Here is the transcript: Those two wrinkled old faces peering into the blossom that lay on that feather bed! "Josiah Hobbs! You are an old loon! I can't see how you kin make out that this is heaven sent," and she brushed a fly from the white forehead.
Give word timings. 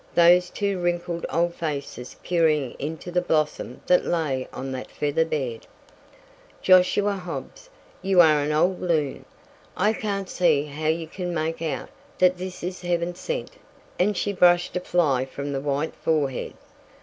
Those 0.15 0.49
two 0.49 0.79
wrinkled 0.79 1.27
old 1.29 1.53
faces 1.53 2.15
peering 2.23 2.75
into 2.79 3.11
the 3.11 3.21
blossom 3.21 3.81
that 3.85 4.03
lay 4.03 4.47
on 4.51 4.71
that 4.71 4.89
feather 4.89 5.25
bed! 5.25 5.67
"Josiah 6.59 7.17
Hobbs! 7.19 7.69
You 8.01 8.19
are 8.19 8.41
an 8.41 8.51
old 8.51 8.81
loon! 8.81 9.25
I 9.77 9.93
can't 9.93 10.27
see 10.27 10.65
how 10.65 10.87
you 10.87 11.05
kin 11.05 11.35
make 11.35 11.61
out 11.61 11.89
that 12.17 12.39
this 12.39 12.63
is 12.63 12.81
heaven 12.81 13.13
sent," 13.13 13.51
and 13.99 14.17
she 14.17 14.33
brushed 14.33 14.75
a 14.75 14.79
fly 14.79 15.23
from 15.23 15.53
the 15.53 15.61
white 15.61 15.93
forehead. 15.97 16.55